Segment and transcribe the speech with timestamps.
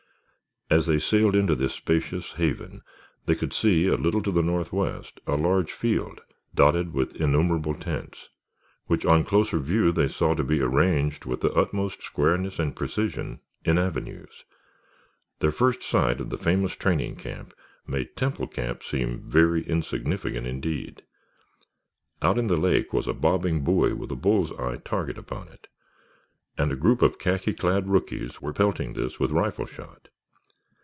[0.73, 2.81] As they sailed into this spacious haven
[3.25, 6.21] they could see, a little to the northwest, a large field
[6.55, 8.29] dotted with innumerable tents,
[8.85, 13.41] which on closer view they saw to be arranged with the utmost squareness and precision,
[13.65, 14.45] in avenues.
[15.39, 17.53] Their first sight of the famous training camp
[17.85, 21.03] made Temple Camp seem very insignificant indeed.
[22.21, 25.67] Out in the lake was a bobbing buoy with a bulls eye target upon it,
[26.57, 30.07] and a group of khaki clad rookies were pelting this with rifle shot.